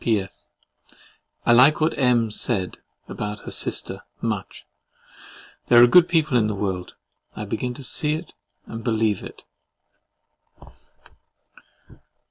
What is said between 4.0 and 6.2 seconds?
much. There are good